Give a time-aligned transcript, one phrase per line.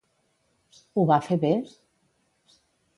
[0.95, 1.55] Ho va fer bé?